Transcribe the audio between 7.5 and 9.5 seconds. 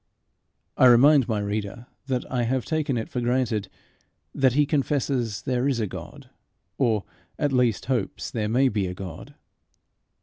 least hopes there may be a God.